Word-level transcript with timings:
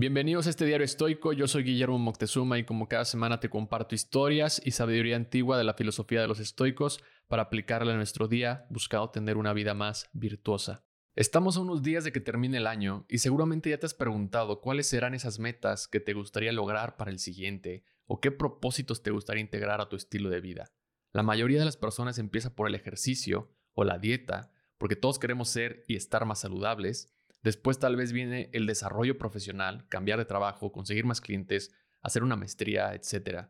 Bienvenidos 0.00 0.46
a 0.46 0.50
este 0.50 0.64
diario 0.64 0.86
estoico, 0.86 1.34
yo 1.34 1.46
soy 1.46 1.62
Guillermo 1.62 1.98
Moctezuma 1.98 2.58
y 2.58 2.64
como 2.64 2.88
cada 2.88 3.04
semana 3.04 3.38
te 3.38 3.50
comparto 3.50 3.94
historias 3.94 4.58
y 4.64 4.70
sabiduría 4.70 5.14
antigua 5.14 5.58
de 5.58 5.64
la 5.64 5.74
filosofía 5.74 6.22
de 6.22 6.26
los 6.26 6.40
estoicos 6.40 7.04
para 7.28 7.42
aplicarla 7.42 7.90
en 7.90 7.98
nuestro 7.98 8.26
día 8.26 8.64
buscando 8.70 9.10
tener 9.10 9.36
una 9.36 9.52
vida 9.52 9.74
más 9.74 10.08
virtuosa. 10.14 10.86
Estamos 11.16 11.58
a 11.58 11.60
unos 11.60 11.82
días 11.82 12.02
de 12.02 12.12
que 12.12 12.20
termine 12.20 12.56
el 12.56 12.66
año 12.66 13.04
y 13.10 13.18
seguramente 13.18 13.68
ya 13.68 13.76
te 13.76 13.84
has 13.84 13.92
preguntado 13.92 14.62
cuáles 14.62 14.86
serán 14.86 15.12
esas 15.12 15.38
metas 15.38 15.86
que 15.86 16.00
te 16.00 16.14
gustaría 16.14 16.52
lograr 16.52 16.96
para 16.96 17.10
el 17.10 17.18
siguiente 17.18 17.84
o 18.06 18.22
qué 18.22 18.30
propósitos 18.30 19.02
te 19.02 19.10
gustaría 19.10 19.42
integrar 19.42 19.82
a 19.82 19.90
tu 19.90 19.96
estilo 19.96 20.30
de 20.30 20.40
vida. 20.40 20.72
La 21.12 21.22
mayoría 21.22 21.58
de 21.58 21.66
las 21.66 21.76
personas 21.76 22.16
empieza 22.16 22.54
por 22.56 22.68
el 22.68 22.74
ejercicio 22.74 23.50
o 23.74 23.84
la 23.84 23.98
dieta 23.98 24.50
porque 24.78 24.96
todos 24.96 25.18
queremos 25.18 25.50
ser 25.50 25.84
y 25.88 25.96
estar 25.96 26.24
más 26.24 26.38
saludables 26.38 27.12
Después 27.42 27.78
tal 27.78 27.96
vez 27.96 28.12
viene 28.12 28.50
el 28.52 28.66
desarrollo 28.66 29.16
profesional, 29.16 29.86
cambiar 29.88 30.18
de 30.18 30.26
trabajo, 30.26 30.72
conseguir 30.72 31.06
más 31.06 31.20
clientes, 31.20 31.74
hacer 32.02 32.22
una 32.22 32.36
maestría, 32.36 32.94
etc. 32.94 33.48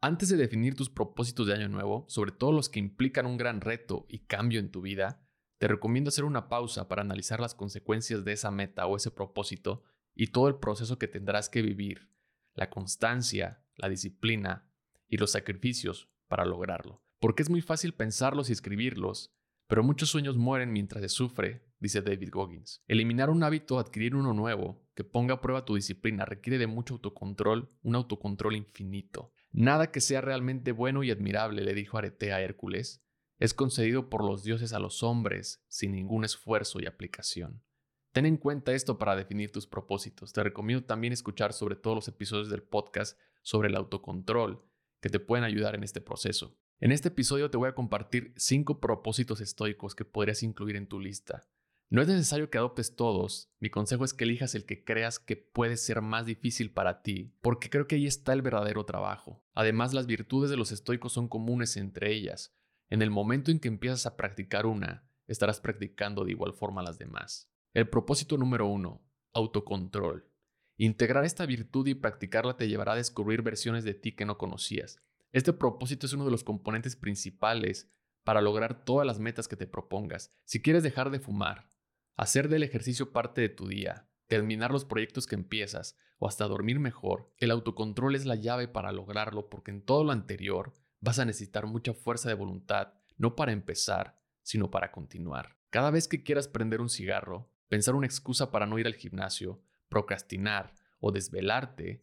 Antes 0.00 0.28
de 0.28 0.36
definir 0.36 0.74
tus 0.74 0.90
propósitos 0.90 1.46
de 1.46 1.54
año 1.54 1.68
nuevo, 1.68 2.04
sobre 2.08 2.32
todo 2.32 2.52
los 2.52 2.68
que 2.68 2.78
implican 2.78 3.26
un 3.26 3.36
gran 3.36 3.60
reto 3.60 4.06
y 4.08 4.20
cambio 4.20 4.60
en 4.60 4.70
tu 4.70 4.82
vida, 4.82 5.22
te 5.58 5.68
recomiendo 5.68 6.08
hacer 6.08 6.24
una 6.24 6.48
pausa 6.48 6.88
para 6.88 7.02
analizar 7.02 7.40
las 7.40 7.54
consecuencias 7.54 8.24
de 8.24 8.32
esa 8.32 8.50
meta 8.50 8.86
o 8.86 8.96
ese 8.96 9.10
propósito 9.10 9.82
y 10.14 10.28
todo 10.28 10.48
el 10.48 10.56
proceso 10.56 10.98
que 10.98 11.08
tendrás 11.08 11.48
que 11.48 11.62
vivir, 11.62 12.10
la 12.54 12.70
constancia, 12.70 13.62
la 13.76 13.88
disciplina 13.88 14.70
y 15.08 15.18
los 15.18 15.32
sacrificios 15.32 16.08
para 16.28 16.44
lograrlo. 16.44 17.02
Porque 17.18 17.42
es 17.42 17.50
muy 17.50 17.60
fácil 17.60 17.92
pensarlos 17.92 18.48
y 18.48 18.52
escribirlos, 18.52 19.34
pero 19.70 19.84
muchos 19.84 20.08
sueños 20.08 20.36
mueren 20.36 20.72
mientras 20.72 21.00
se 21.00 21.08
sufre, 21.08 21.62
dice 21.78 22.02
David 22.02 22.30
Goggins. 22.32 22.82
Eliminar 22.88 23.30
un 23.30 23.44
hábito 23.44 23.76
o 23.76 23.78
adquirir 23.78 24.16
uno 24.16 24.34
nuevo 24.34 24.82
que 24.96 25.04
ponga 25.04 25.34
a 25.34 25.40
prueba 25.40 25.64
tu 25.64 25.76
disciplina 25.76 26.24
requiere 26.24 26.58
de 26.58 26.66
mucho 26.66 26.94
autocontrol, 26.94 27.68
un 27.84 27.94
autocontrol 27.94 28.56
infinito. 28.56 29.32
Nada 29.52 29.92
que 29.92 30.00
sea 30.00 30.22
realmente 30.22 30.72
bueno 30.72 31.04
y 31.04 31.12
admirable, 31.12 31.62
le 31.62 31.72
dijo 31.72 31.96
Arete 31.96 32.32
a 32.32 32.40
Hércules, 32.40 33.04
es 33.38 33.54
concedido 33.54 34.10
por 34.10 34.24
los 34.24 34.42
dioses 34.42 34.72
a 34.72 34.80
los 34.80 35.04
hombres 35.04 35.64
sin 35.68 35.92
ningún 35.92 36.24
esfuerzo 36.24 36.80
y 36.80 36.86
aplicación. 36.86 37.62
Ten 38.10 38.26
en 38.26 38.38
cuenta 38.38 38.72
esto 38.72 38.98
para 38.98 39.14
definir 39.14 39.52
tus 39.52 39.68
propósitos. 39.68 40.32
Te 40.32 40.42
recomiendo 40.42 40.84
también 40.84 41.12
escuchar 41.12 41.52
sobre 41.52 41.76
todos 41.76 41.94
los 41.94 42.08
episodios 42.08 42.50
del 42.50 42.64
podcast 42.64 43.16
sobre 43.42 43.68
el 43.68 43.76
autocontrol 43.76 44.64
que 45.00 45.10
te 45.10 45.20
pueden 45.20 45.44
ayudar 45.44 45.76
en 45.76 45.84
este 45.84 46.00
proceso. 46.00 46.58
En 46.82 46.92
este 46.92 47.08
episodio 47.08 47.50
te 47.50 47.58
voy 47.58 47.68
a 47.68 47.74
compartir 47.74 48.32
5 48.38 48.80
propósitos 48.80 49.42
estoicos 49.42 49.94
que 49.94 50.06
podrías 50.06 50.42
incluir 50.42 50.76
en 50.76 50.86
tu 50.86 50.98
lista. 50.98 51.46
No 51.90 52.00
es 52.00 52.08
necesario 52.08 52.48
que 52.48 52.56
adoptes 52.56 52.96
todos, 52.96 53.52
mi 53.60 53.68
consejo 53.68 54.02
es 54.02 54.14
que 54.14 54.24
elijas 54.24 54.54
el 54.54 54.64
que 54.64 54.82
creas 54.82 55.18
que 55.18 55.36
puede 55.36 55.76
ser 55.76 56.00
más 56.00 56.24
difícil 56.24 56.72
para 56.72 57.02
ti, 57.02 57.34
porque 57.42 57.68
creo 57.68 57.86
que 57.86 57.96
ahí 57.96 58.06
está 58.06 58.32
el 58.32 58.40
verdadero 58.40 58.86
trabajo. 58.86 59.44
Además, 59.52 59.92
las 59.92 60.06
virtudes 60.06 60.48
de 60.48 60.56
los 60.56 60.72
estoicos 60.72 61.12
son 61.12 61.28
comunes 61.28 61.76
entre 61.76 62.14
ellas. 62.14 62.56
En 62.88 63.02
el 63.02 63.10
momento 63.10 63.50
en 63.50 63.60
que 63.60 63.68
empiezas 63.68 64.06
a 64.06 64.16
practicar 64.16 64.64
una, 64.64 65.06
estarás 65.26 65.60
practicando 65.60 66.24
de 66.24 66.30
igual 66.30 66.54
forma 66.54 66.82
las 66.82 66.98
demás. 66.98 67.52
El 67.74 67.90
propósito 67.90 68.38
número 68.38 68.66
1. 68.66 69.02
Autocontrol. 69.34 70.30
Integrar 70.78 71.26
esta 71.26 71.44
virtud 71.44 71.86
y 71.88 71.94
practicarla 71.94 72.56
te 72.56 72.68
llevará 72.68 72.92
a 72.92 72.96
descubrir 72.96 73.42
versiones 73.42 73.84
de 73.84 73.92
ti 73.92 74.12
que 74.12 74.24
no 74.24 74.38
conocías 74.38 75.02
este 75.32 75.52
propósito 75.52 76.06
es 76.06 76.12
uno 76.12 76.24
de 76.24 76.30
los 76.30 76.44
componentes 76.44 76.96
principales 76.96 77.90
para 78.24 78.40
lograr 78.40 78.84
todas 78.84 79.06
las 79.06 79.18
metas 79.18 79.48
que 79.48 79.56
te 79.56 79.66
propongas. 79.66 80.32
Si 80.44 80.60
quieres 80.60 80.82
dejar 80.82 81.10
de 81.10 81.20
fumar, 81.20 81.68
hacer 82.16 82.48
del 82.48 82.62
ejercicio 82.62 83.12
parte 83.12 83.40
de 83.40 83.48
tu 83.48 83.68
día, 83.68 84.08
terminar 84.26 84.70
los 84.70 84.84
proyectos 84.84 85.26
que 85.26 85.36
empiezas 85.36 85.96
o 86.18 86.28
hasta 86.28 86.46
dormir 86.46 86.78
mejor, 86.80 87.32
el 87.38 87.50
autocontrol 87.50 88.14
es 88.14 88.26
la 88.26 88.34
llave 88.34 88.68
para 88.68 88.92
lograrlo 88.92 89.48
porque 89.48 89.70
en 89.70 89.82
todo 89.82 90.04
lo 90.04 90.12
anterior 90.12 90.72
vas 91.00 91.18
a 91.18 91.24
necesitar 91.24 91.66
mucha 91.66 91.94
fuerza 91.94 92.28
de 92.28 92.34
voluntad, 92.34 92.94
no 93.16 93.36
para 93.36 93.52
empezar, 93.52 94.18
sino 94.42 94.70
para 94.70 94.92
continuar. 94.92 95.56
Cada 95.70 95.90
vez 95.90 96.08
que 96.08 96.22
quieras 96.22 96.48
prender 96.48 96.80
un 96.80 96.90
cigarro, 96.90 97.50
pensar 97.68 97.94
una 97.94 98.06
excusa 98.06 98.50
para 98.50 98.66
no 98.66 98.78
ir 98.78 98.86
al 98.86 98.96
gimnasio, 98.96 99.62
procrastinar 99.88 100.74
o 100.98 101.12
desvelarte, 101.12 102.00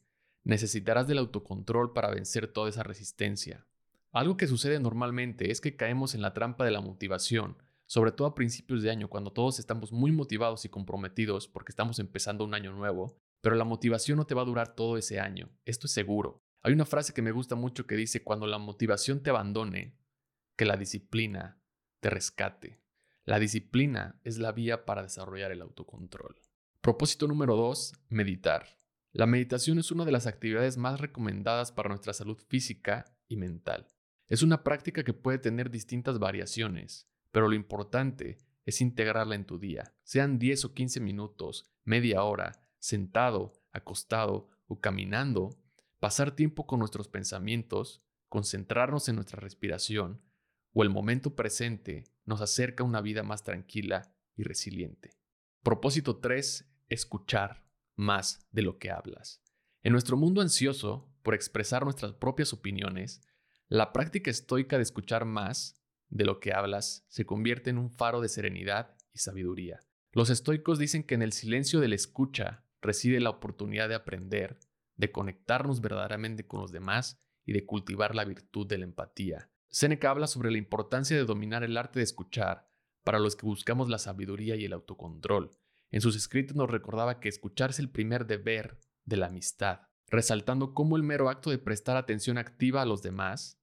necesitarás 0.47 1.07
del 1.07 1.17
autocontrol 1.17 1.91
para 1.91 2.09
vencer 2.09 2.47
toda 2.47 2.69
esa 2.69 2.81
resistencia. 2.81 3.67
Algo 4.13 4.37
que 4.37 4.47
sucede 4.47 4.79
normalmente 4.79 5.51
es 5.51 5.59
que 5.59 5.75
caemos 5.75 6.15
en 6.15 6.21
la 6.21 6.33
trampa 6.33 6.63
de 6.63 6.71
la 6.71 6.79
motivación, 6.79 7.57
sobre 7.85 8.13
todo 8.13 8.29
a 8.29 8.35
principios 8.35 8.81
de 8.81 8.89
año 8.89 9.09
cuando 9.09 9.33
todos 9.33 9.59
estamos 9.59 9.91
muy 9.91 10.13
motivados 10.13 10.63
y 10.63 10.69
comprometidos 10.69 11.49
porque 11.49 11.73
estamos 11.73 11.99
empezando 11.99 12.45
un 12.45 12.53
año 12.53 12.71
nuevo, 12.71 13.17
pero 13.41 13.57
la 13.57 13.65
motivación 13.65 14.17
no 14.17 14.25
te 14.25 14.35
va 14.35 14.43
a 14.43 14.45
durar 14.45 14.73
todo 14.73 14.97
ese 14.97 15.19
año, 15.19 15.49
esto 15.65 15.85
es 15.85 15.91
seguro. 15.91 16.41
Hay 16.63 16.71
una 16.71 16.85
frase 16.85 17.13
que 17.13 17.21
me 17.21 17.31
gusta 17.31 17.55
mucho 17.55 17.85
que 17.85 17.95
dice, 17.95 18.23
cuando 18.23 18.47
la 18.47 18.57
motivación 18.57 19.21
te 19.21 19.29
abandone, 19.29 19.97
que 20.55 20.65
la 20.65 20.77
disciplina 20.77 21.61
te 21.99 22.09
rescate. 22.09 22.81
La 23.25 23.37
disciplina 23.37 24.19
es 24.23 24.37
la 24.37 24.53
vía 24.53 24.85
para 24.85 25.03
desarrollar 25.03 25.51
el 25.51 25.61
autocontrol. 25.61 26.39
Propósito 26.79 27.27
número 27.27 27.57
2, 27.57 27.93
meditar. 28.09 28.65
La 29.17 29.25
meditación 29.25 29.79
es 29.79 29.91
una 29.91 30.05
de 30.05 30.11
las 30.11 30.27
actividades 30.27 30.77
más 30.77 31.01
recomendadas 31.01 31.71
para 31.71 31.89
nuestra 31.89 32.13
salud 32.13 32.37
física 32.37 33.17
y 33.27 33.35
mental. 33.35 33.87
Es 34.27 34.43
una 34.43 34.63
práctica 34.63 35.03
que 35.03 35.13
puede 35.15 35.39
tener 35.39 35.71
distintas 35.71 36.19
variaciones, 36.19 37.09
pero 37.31 37.47
lo 37.47 37.55
importante 37.55 38.37
es 38.63 38.79
integrarla 38.79 39.33
en 39.33 39.45
tu 39.45 39.57
día, 39.57 39.95
sean 40.03 40.37
10 40.37 40.65
o 40.65 40.73
15 40.75 40.99
minutos, 40.99 41.65
media 41.83 42.21
hora, 42.21 42.61
sentado, 42.77 43.53
acostado 43.71 44.49
o 44.67 44.81
caminando, 44.81 45.49
pasar 45.99 46.35
tiempo 46.35 46.67
con 46.67 46.77
nuestros 46.77 47.07
pensamientos, 47.07 48.03
concentrarnos 48.29 49.09
en 49.09 49.15
nuestra 49.15 49.39
respiración 49.39 50.21
o 50.73 50.83
el 50.83 50.91
momento 50.91 51.35
presente 51.35 52.03
nos 52.23 52.41
acerca 52.41 52.83
a 52.83 52.87
una 52.87 53.01
vida 53.01 53.23
más 53.23 53.43
tranquila 53.43 54.13
y 54.35 54.43
resiliente. 54.43 55.17
Propósito 55.63 56.17
3. 56.17 56.71
Escuchar 56.87 57.66
más 57.97 58.47
de 58.51 58.61
lo 58.61 58.77
que 58.77 58.91
hablas. 58.91 59.41
En 59.83 59.91
nuestro 59.91 60.15
mundo 60.15 60.39
ansioso 60.41 61.13
por 61.23 61.33
expresar 61.33 61.83
nuestras 61.83 62.13
propias 62.13 62.53
opiniones, 62.53 63.21
la 63.67 63.91
práctica 63.91 64.31
estoica 64.31 64.77
de 64.77 64.83
escuchar 64.83 65.25
más 65.25 65.83
de 66.09 66.23
lo 66.23 66.39
que 66.39 66.53
hablas 66.53 67.05
se 67.09 67.25
convierte 67.25 67.69
en 67.69 67.77
un 67.77 67.91
faro 67.91 68.21
de 68.21 68.29
serenidad 68.29 68.95
y 69.13 69.19
sabiduría. 69.19 69.81
Los 70.13 70.29
estoicos 70.29 70.79
dicen 70.79 71.03
que 71.03 71.15
en 71.15 71.21
el 71.21 71.33
silencio 71.33 71.81
de 71.81 71.89
la 71.89 71.95
escucha 71.95 72.63
reside 72.81 73.19
la 73.19 73.29
oportunidad 73.29 73.89
de 73.89 73.95
aprender, 73.95 74.57
de 74.95 75.11
conectarnos 75.11 75.81
verdaderamente 75.81 76.47
con 76.47 76.61
los 76.61 76.71
demás 76.71 77.19
y 77.45 77.53
de 77.53 77.65
cultivar 77.65 78.15
la 78.15 78.25
virtud 78.25 78.67
de 78.67 78.77
la 78.77 78.85
empatía. 78.85 79.49
Seneca 79.69 80.09
habla 80.09 80.27
sobre 80.27 80.51
la 80.51 80.57
importancia 80.57 81.17
de 81.17 81.25
dominar 81.25 81.63
el 81.63 81.77
arte 81.77 81.99
de 81.99 82.03
escuchar 82.03 82.69
para 83.03 83.19
los 83.19 83.35
que 83.35 83.45
buscamos 83.45 83.89
la 83.89 83.99
sabiduría 83.99 84.55
y 84.55 84.65
el 84.65 84.73
autocontrol, 84.73 85.51
en 85.91 86.01
sus 86.01 86.15
escritos 86.15 86.55
nos 86.55 86.69
recordaba 86.69 87.19
que 87.19 87.29
escuchar 87.29 87.69
es 87.69 87.79
el 87.79 87.89
primer 87.89 88.25
deber 88.27 88.79
de 89.05 89.17
la 89.17 89.27
amistad, 89.27 89.81
resaltando 90.07 90.73
cómo 90.73 90.97
el 90.97 91.03
mero 91.03 91.29
acto 91.29 91.49
de 91.49 91.57
prestar 91.57 91.97
atención 91.97 92.37
activa 92.37 92.81
a 92.81 92.85
los 92.85 93.01
demás 93.01 93.59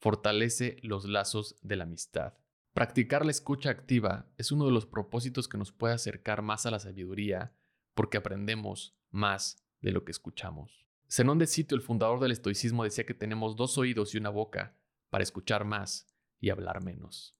fortalece 0.00 0.76
los 0.82 1.04
lazos 1.04 1.56
de 1.62 1.76
la 1.76 1.84
amistad. 1.84 2.34
Practicar 2.72 3.24
la 3.24 3.30
escucha 3.30 3.70
activa 3.70 4.30
es 4.36 4.52
uno 4.52 4.66
de 4.66 4.72
los 4.72 4.86
propósitos 4.86 5.48
que 5.48 5.58
nos 5.58 5.72
puede 5.72 5.94
acercar 5.94 6.42
más 6.42 6.66
a 6.66 6.70
la 6.70 6.78
sabiduría 6.78 7.56
porque 7.94 8.18
aprendemos 8.18 8.96
más 9.10 9.64
de 9.80 9.92
lo 9.92 10.04
que 10.04 10.12
escuchamos. 10.12 10.86
Zenón 11.10 11.38
de 11.38 11.46
Sitio, 11.46 11.74
el 11.74 11.82
fundador 11.82 12.20
del 12.20 12.32
estoicismo, 12.32 12.84
decía 12.84 13.06
que 13.06 13.14
tenemos 13.14 13.56
dos 13.56 13.78
oídos 13.78 14.14
y 14.14 14.18
una 14.18 14.30
boca 14.30 14.76
para 15.10 15.24
escuchar 15.24 15.64
más 15.64 16.06
y 16.38 16.50
hablar 16.50 16.84
menos. 16.84 17.34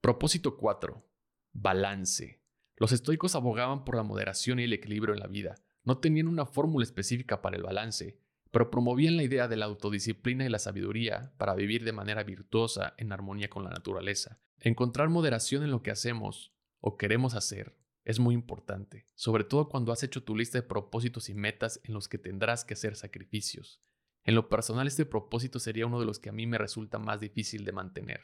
Propósito 0.00 0.56
4. 0.56 1.04
Balance. 1.52 2.45
Los 2.76 2.92
estoicos 2.92 3.34
abogaban 3.34 3.84
por 3.84 3.96
la 3.96 4.02
moderación 4.02 4.58
y 4.58 4.64
el 4.64 4.72
equilibrio 4.72 5.14
en 5.14 5.20
la 5.20 5.26
vida. 5.26 5.54
No 5.84 5.98
tenían 5.98 6.28
una 6.28 6.44
fórmula 6.44 6.84
específica 6.84 7.40
para 7.40 7.56
el 7.56 7.62
balance, 7.62 8.18
pero 8.50 8.70
promovían 8.70 9.16
la 9.16 9.22
idea 9.22 9.48
de 9.48 9.56
la 9.56 9.66
autodisciplina 9.66 10.44
y 10.44 10.48
la 10.48 10.58
sabiduría 10.58 11.32
para 11.38 11.54
vivir 11.54 11.84
de 11.84 11.92
manera 11.92 12.22
virtuosa 12.22 12.94
en 12.98 13.12
armonía 13.12 13.48
con 13.48 13.64
la 13.64 13.70
naturaleza. 13.70 14.38
Encontrar 14.60 15.08
moderación 15.08 15.62
en 15.62 15.70
lo 15.70 15.82
que 15.82 15.90
hacemos 15.90 16.52
o 16.80 16.96
queremos 16.96 17.34
hacer 17.34 17.76
es 18.04 18.20
muy 18.20 18.34
importante, 18.34 19.04
sobre 19.14 19.44
todo 19.44 19.68
cuando 19.68 19.90
has 19.90 20.02
hecho 20.02 20.22
tu 20.22 20.36
lista 20.36 20.58
de 20.58 20.62
propósitos 20.62 21.28
y 21.28 21.34
metas 21.34 21.80
en 21.84 21.94
los 21.94 22.08
que 22.08 22.18
tendrás 22.18 22.64
que 22.64 22.74
hacer 22.74 22.94
sacrificios. 22.94 23.80
En 24.22 24.34
lo 24.34 24.48
personal 24.48 24.86
este 24.86 25.06
propósito 25.06 25.58
sería 25.58 25.86
uno 25.86 25.98
de 25.98 26.06
los 26.06 26.18
que 26.18 26.28
a 26.28 26.32
mí 26.32 26.46
me 26.46 26.58
resulta 26.58 26.98
más 26.98 27.20
difícil 27.20 27.64
de 27.64 27.72
mantener. 27.72 28.20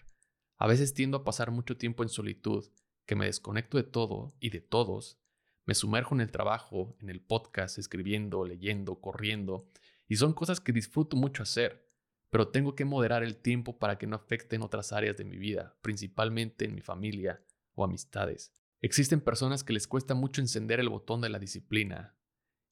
A 0.57 0.67
veces 0.67 0.95
tiendo 0.95 1.19
a 1.19 1.25
pasar 1.25 1.51
mucho 1.51 1.77
tiempo 1.77 2.03
en 2.03 2.09
solitud 2.09 2.65
que 3.07 3.17
me 3.17 3.27
desconecto 3.27 3.77
de 3.77 3.85
todo 3.85 4.35
y 4.41 4.51
de 4.51 4.61
todos, 4.61 5.19
me 5.65 5.75
sumerjo 5.75 6.15
en 6.15 6.21
el 6.21 6.31
trabajo, 6.31 6.97
en 7.01 7.09
el 7.09 7.21
podcast, 7.21 7.79
escribiendo, 7.79 8.45
leyendo, 8.45 9.01
corriendo, 9.01 9.69
y 10.09 10.17
son 10.17 10.33
cosas 10.33 10.61
que 10.61 10.73
disfruto 10.73 11.17
mucho 11.17 11.43
hacer, 11.43 11.87
pero 12.31 12.49
tengo 12.49 12.75
que 12.75 12.85
moderar 12.85 13.23
el 13.23 13.37
tiempo 13.37 13.79
para 13.79 13.99
que 13.99 14.07
no 14.07 14.17
afecten 14.17 14.63
otras 14.63 14.93
áreas 14.93 15.17
de 15.17 15.25
mi 15.25 15.37
vida, 15.37 15.77
principalmente 15.83 16.65
en 16.65 16.75
mi 16.75 16.81
familia 16.81 17.45
o 17.75 17.85
amistades. 17.85 18.53
Existen 18.81 19.21
personas 19.21 19.63
que 19.63 19.73
les 19.73 19.87
cuesta 19.87 20.15
mucho 20.15 20.41
encender 20.41 20.81
el 20.81 20.89
botón 20.89 21.21
de 21.21 21.29
la 21.29 21.39
disciplina, 21.39 22.17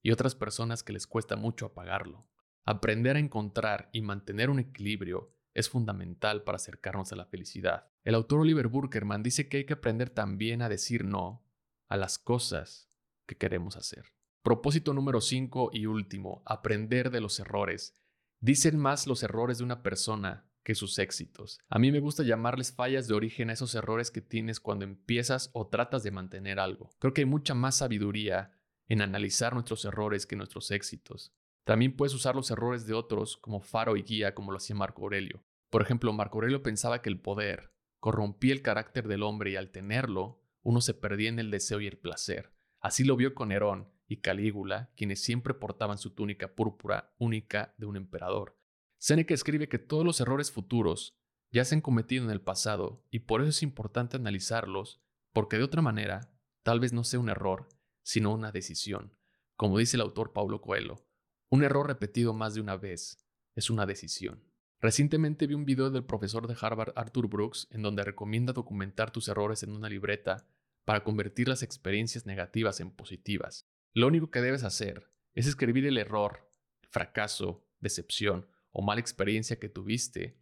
y 0.02 0.10
otras 0.10 0.34
personas 0.34 0.82
que 0.82 0.92
les 0.92 1.06
cuesta 1.06 1.36
mucho 1.36 1.66
apagarlo. 1.66 2.26
Aprender 2.64 3.16
a 3.16 3.20
encontrar 3.20 3.90
y 3.92 4.00
mantener 4.00 4.50
un 4.50 4.58
equilibrio 4.58 5.34
es 5.60 5.68
fundamental 5.68 6.42
para 6.42 6.56
acercarnos 6.56 7.12
a 7.12 7.16
la 7.16 7.26
felicidad. 7.26 7.88
El 8.04 8.14
autor 8.14 8.40
Oliver 8.40 8.68
Burkerman 8.68 9.22
dice 9.22 9.48
que 9.48 9.58
hay 9.58 9.64
que 9.64 9.74
aprender 9.74 10.10
también 10.10 10.62
a 10.62 10.68
decir 10.68 11.04
no 11.04 11.44
a 11.88 11.96
las 11.96 12.18
cosas 12.18 12.88
que 13.26 13.36
queremos 13.36 13.76
hacer. 13.76 14.12
Propósito 14.42 14.94
número 14.94 15.20
5 15.20 15.70
y 15.72 15.86
último, 15.86 16.42
aprender 16.46 17.10
de 17.10 17.20
los 17.20 17.38
errores. 17.40 17.94
Dicen 18.40 18.78
más 18.78 19.06
los 19.06 19.22
errores 19.22 19.58
de 19.58 19.64
una 19.64 19.82
persona 19.82 20.46
que 20.62 20.74
sus 20.74 20.98
éxitos. 20.98 21.58
A 21.68 21.78
mí 21.78 21.92
me 21.92 22.00
gusta 22.00 22.22
llamarles 22.22 22.72
fallas 22.72 23.06
de 23.06 23.14
origen 23.14 23.50
a 23.50 23.52
esos 23.52 23.74
errores 23.74 24.10
que 24.10 24.20
tienes 24.20 24.60
cuando 24.60 24.84
empiezas 24.84 25.50
o 25.52 25.68
tratas 25.68 26.02
de 26.02 26.10
mantener 26.10 26.58
algo. 26.58 26.90
Creo 26.98 27.12
que 27.12 27.22
hay 27.22 27.26
mucha 27.26 27.54
más 27.54 27.76
sabiduría 27.76 28.52
en 28.88 29.02
analizar 29.02 29.54
nuestros 29.54 29.84
errores 29.84 30.26
que 30.26 30.36
nuestros 30.36 30.70
éxitos. 30.70 31.32
También 31.64 31.96
puedes 31.96 32.14
usar 32.14 32.34
los 32.34 32.50
errores 32.50 32.86
de 32.86 32.94
otros 32.94 33.36
como 33.36 33.60
faro 33.60 33.96
y 33.96 34.02
guía 34.02 34.34
como 34.34 34.52
lo 34.52 34.56
hacía 34.56 34.76
Marco 34.76 35.02
Aurelio. 35.02 35.44
Por 35.70 35.82
ejemplo, 35.82 36.12
Marco 36.12 36.38
Aurelio 36.38 36.62
pensaba 36.62 37.00
que 37.00 37.08
el 37.08 37.20
poder 37.20 37.72
corrompía 38.00 38.52
el 38.52 38.62
carácter 38.62 39.06
del 39.06 39.22
hombre 39.22 39.52
y 39.52 39.56
al 39.56 39.70
tenerlo, 39.70 40.42
uno 40.62 40.80
se 40.80 40.94
perdía 40.94 41.28
en 41.28 41.38
el 41.38 41.50
deseo 41.50 41.80
y 41.80 41.86
el 41.86 41.98
placer. 41.98 42.52
Así 42.80 43.04
lo 43.04 43.16
vio 43.16 43.34
con 43.34 43.48
Nerón 43.48 43.88
y 44.08 44.20
Calígula, 44.20 44.90
quienes 44.96 45.22
siempre 45.22 45.54
portaban 45.54 45.98
su 45.98 46.10
túnica 46.10 46.54
púrpura 46.54 47.14
única 47.18 47.74
de 47.78 47.86
un 47.86 47.96
emperador. 47.96 48.58
Seneca 48.98 49.32
escribe 49.32 49.68
que 49.68 49.78
todos 49.78 50.04
los 50.04 50.20
errores 50.20 50.50
futuros 50.50 51.16
ya 51.52 51.64
se 51.64 51.74
han 51.74 51.80
cometido 51.80 52.24
en 52.24 52.30
el 52.30 52.40
pasado 52.40 53.06
y 53.10 53.20
por 53.20 53.40
eso 53.40 53.50
es 53.50 53.62
importante 53.62 54.16
analizarlos, 54.16 55.00
porque 55.32 55.56
de 55.56 55.64
otra 55.64 55.82
manera, 55.82 56.32
tal 56.62 56.80
vez 56.80 56.92
no 56.92 57.04
sea 57.04 57.20
un 57.20 57.28
error, 57.28 57.68
sino 58.02 58.34
una 58.34 58.50
decisión. 58.50 59.16
Como 59.56 59.78
dice 59.78 59.96
el 59.96 60.02
autor 60.02 60.32
Paulo 60.32 60.60
Coelho, 60.60 61.06
un 61.48 61.62
error 61.62 61.86
repetido 61.86 62.32
más 62.34 62.54
de 62.54 62.60
una 62.60 62.76
vez 62.76 63.26
es 63.54 63.70
una 63.70 63.86
decisión. 63.86 64.49
Recientemente 64.80 65.46
vi 65.46 65.52
un 65.52 65.66
video 65.66 65.90
del 65.90 66.04
profesor 66.04 66.46
de 66.46 66.56
Harvard 66.58 66.94
Arthur 66.96 67.28
Brooks 67.28 67.68
en 67.70 67.82
donde 67.82 68.02
recomienda 68.02 68.54
documentar 68.54 69.10
tus 69.10 69.28
errores 69.28 69.62
en 69.62 69.72
una 69.72 69.90
libreta 69.90 70.46
para 70.86 71.04
convertir 71.04 71.48
las 71.48 71.62
experiencias 71.62 72.24
negativas 72.24 72.80
en 72.80 72.90
positivas. 72.90 73.68
Lo 73.92 74.06
único 74.06 74.30
que 74.30 74.40
debes 74.40 74.64
hacer 74.64 75.10
es 75.34 75.46
escribir 75.46 75.84
el 75.84 75.98
error, 75.98 76.48
fracaso, 76.88 77.66
decepción 77.80 78.46
o 78.70 78.80
mala 78.80 79.02
experiencia 79.02 79.58
que 79.58 79.68
tuviste, 79.68 80.38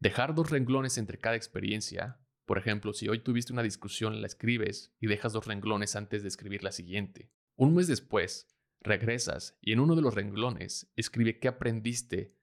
dejar 0.00 0.34
dos 0.34 0.50
renglones 0.50 0.96
entre 0.96 1.18
cada 1.18 1.36
experiencia. 1.36 2.18
Por 2.46 2.56
ejemplo, 2.56 2.94
si 2.94 3.08
hoy 3.08 3.18
tuviste 3.18 3.52
una 3.52 3.62
discusión, 3.62 4.22
la 4.22 4.26
escribes 4.26 4.94
y 5.00 5.06
dejas 5.06 5.34
dos 5.34 5.46
renglones 5.46 5.96
antes 5.96 6.22
de 6.22 6.28
escribir 6.28 6.64
la 6.64 6.72
siguiente. 6.72 7.30
Un 7.56 7.74
mes 7.74 7.88
después, 7.88 8.48
Regresas 8.86 9.58
y 9.60 9.72
en 9.72 9.80
uno 9.80 9.96
de 9.96 10.02
los 10.02 10.14
renglones 10.14 10.92
escribe 10.94 11.40
qué 11.40 11.48
aprendiste 11.48 12.35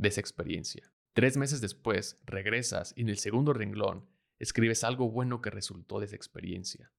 de 0.00 0.08
esa 0.08 0.20
experiencia. 0.20 0.90
Tres 1.12 1.36
meses 1.36 1.60
después, 1.60 2.18
regresas 2.24 2.94
y 2.96 3.02
en 3.02 3.10
el 3.10 3.18
segundo 3.18 3.52
renglón 3.52 4.08
escribes 4.38 4.82
algo 4.82 5.10
bueno 5.10 5.42
que 5.42 5.50
resultó 5.50 6.00
de 6.00 6.06
esa 6.06 6.16
experiencia. 6.16 6.90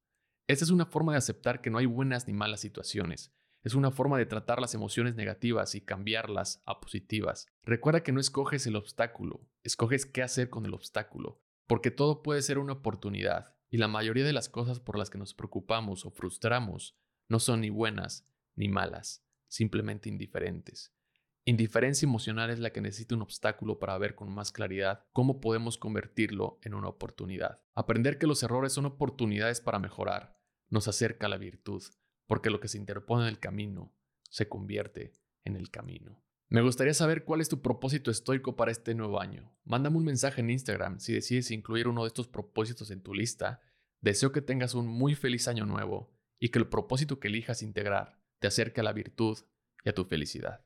Esta 0.47 0.65
es 0.65 0.71
una 0.71 0.85
forma 0.85 1.13
de 1.13 1.17
aceptar 1.17 1.61
que 1.61 1.71
no 1.71 1.79
hay 1.79 1.87
buenas 1.87 2.27
ni 2.27 2.33
malas 2.33 2.59
situaciones. 2.59 3.33
Es 3.63 3.73
una 3.73 3.89
forma 3.89 4.17
de 4.17 4.27
tratar 4.27 4.61
las 4.61 4.75
emociones 4.75 5.15
negativas 5.15 5.73
y 5.73 5.81
cambiarlas 5.81 6.61
a 6.65 6.79
positivas. 6.79 7.47
Recuerda 7.63 8.03
que 8.03 8.11
no 8.11 8.19
escoges 8.19 8.67
el 8.67 8.75
obstáculo, 8.75 9.47
escoges 9.63 10.05
qué 10.05 10.21
hacer 10.21 10.49
con 10.49 10.65
el 10.65 10.73
obstáculo, 10.73 11.41
porque 11.67 11.89
todo 11.89 12.21
puede 12.21 12.43
ser 12.43 12.59
una 12.59 12.73
oportunidad 12.73 13.55
y 13.69 13.77
la 13.77 13.87
mayoría 13.87 14.25
de 14.25 14.33
las 14.33 14.49
cosas 14.49 14.79
por 14.79 14.97
las 14.97 15.09
que 15.09 15.17
nos 15.17 15.33
preocupamos 15.33 16.05
o 16.05 16.11
frustramos 16.11 16.95
no 17.29 17.39
son 17.39 17.61
ni 17.61 17.69
buenas 17.69 18.27
ni 18.55 18.67
malas, 18.67 19.25
simplemente 19.47 20.09
indiferentes. 20.09 20.93
Indiferencia 21.43 22.05
emocional 22.05 22.51
es 22.51 22.59
la 22.59 22.71
que 22.71 22.81
necesita 22.81 23.15
un 23.15 23.23
obstáculo 23.23 23.79
para 23.79 23.97
ver 23.97 24.13
con 24.13 24.31
más 24.31 24.51
claridad 24.51 25.05
cómo 25.11 25.41
podemos 25.41 25.79
convertirlo 25.79 26.59
en 26.61 26.75
una 26.75 26.89
oportunidad. 26.89 27.61
Aprender 27.73 28.19
que 28.19 28.27
los 28.27 28.43
errores 28.43 28.73
son 28.73 28.85
oportunidades 28.85 29.59
para 29.59 29.79
mejorar 29.79 30.37
nos 30.69 30.87
acerca 30.87 31.25
a 31.25 31.29
la 31.29 31.37
virtud, 31.37 31.83
porque 32.27 32.49
lo 32.49 32.59
que 32.59 32.67
se 32.67 32.77
interpone 32.77 33.23
en 33.23 33.29
el 33.29 33.39
camino 33.39 33.93
se 34.29 34.47
convierte 34.47 35.13
en 35.43 35.55
el 35.55 35.69
camino. 35.69 36.23
Me 36.49 36.61
gustaría 36.61 36.93
saber 36.93 37.25
cuál 37.25 37.41
es 37.41 37.49
tu 37.49 37.61
propósito 37.61 38.11
estoico 38.11 38.55
para 38.55 38.71
este 38.71 38.93
nuevo 38.93 39.19
año. 39.19 39.53
Mándame 39.63 39.97
un 39.97 40.05
mensaje 40.05 40.41
en 40.41 40.49
Instagram 40.49 40.99
si 40.99 41.13
decides 41.13 41.51
incluir 41.51 41.87
uno 41.87 42.03
de 42.03 42.07
estos 42.07 42.27
propósitos 42.27 42.91
en 42.91 43.01
tu 43.01 43.13
lista. 43.13 43.61
Deseo 43.99 44.31
que 44.31 44.41
tengas 44.41 44.75
un 44.75 44.87
muy 44.87 45.15
feliz 45.15 45.47
año 45.47 45.65
nuevo 45.65 46.13
y 46.39 46.49
que 46.49 46.59
el 46.59 46.67
propósito 46.67 47.19
que 47.19 47.29
elijas 47.29 47.63
integrar 47.63 48.19
te 48.39 48.47
acerque 48.47 48.81
a 48.81 48.83
la 48.83 48.93
virtud 48.93 49.37
y 49.83 49.89
a 49.89 49.93
tu 49.93 50.05
felicidad. 50.05 50.65